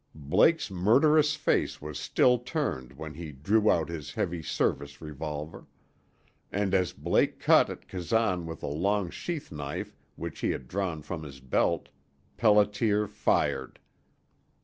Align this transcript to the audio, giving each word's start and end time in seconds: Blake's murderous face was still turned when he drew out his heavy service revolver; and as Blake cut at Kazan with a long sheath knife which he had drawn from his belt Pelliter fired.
Blake's 0.15 0.71
murderous 0.71 1.35
face 1.35 1.79
was 1.79 1.99
still 1.99 2.39
turned 2.39 2.93
when 2.93 3.13
he 3.13 3.31
drew 3.31 3.69
out 3.69 3.87
his 3.87 4.15
heavy 4.15 4.41
service 4.41 4.99
revolver; 4.99 5.67
and 6.51 6.73
as 6.73 6.91
Blake 6.91 7.39
cut 7.39 7.69
at 7.69 7.87
Kazan 7.87 8.47
with 8.47 8.63
a 8.63 8.67
long 8.67 9.11
sheath 9.11 9.51
knife 9.51 9.95
which 10.15 10.39
he 10.39 10.49
had 10.49 10.67
drawn 10.67 11.03
from 11.03 11.21
his 11.21 11.39
belt 11.39 11.89
Pelliter 12.35 13.07
fired. 13.07 13.77